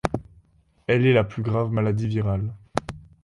Elle 0.87 1.05
est 1.05 1.13
la 1.13 1.23
plus 1.23 1.43
grave 1.43 1.69
maladie 1.71 2.07
virale. 2.07 2.55